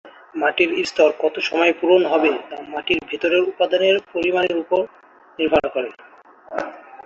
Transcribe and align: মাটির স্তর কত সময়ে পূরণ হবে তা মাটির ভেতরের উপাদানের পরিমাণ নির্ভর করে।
মাটির 0.35 0.69
স্তর 0.85 1.09
কত 1.19 1.35
সময়ে 1.39 1.73
পূরণ 1.73 2.01
হবে 2.05 2.31
তা 2.49 2.57
মাটির 2.69 2.99
ভেতরের 3.09 3.43
উপাদানের 3.43 3.95
পরিমাণ 4.13 4.45
নির্ভর 5.39 5.63
করে। 5.75 5.89